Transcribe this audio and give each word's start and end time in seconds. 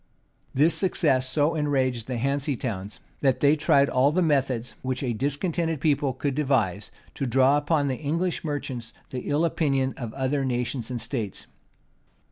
This 0.51 0.73
success 0.73 1.29
so 1.29 1.53
enraged 1.53 2.07
the 2.07 2.17
Hanse 2.17 2.57
Towns, 2.59 2.99
that 3.19 3.39
they 3.39 3.55
tried 3.55 3.87
all 3.87 4.11
the 4.11 4.23
methods 4.23 4.73
which 4.81 5.03
a 5.03 5.13
discontented 5.13 5.79
people 5.79 6.11
could 6.11 6.33
devise, 6.33 6.89
to 7.13 7.27
draw 7.27 7.55
upon 7.55 7.87
the 7.87 7.97
English 7.97 8.43
merchants 8.43 8.93
the 9.11 9.29
ill 9.29 9.45
opinion 9.45 9.93
of 9.97 10.11
other 10.15 10.43
nations 10.43 10.89
and 10.89 10.99
states. 10.99 11.45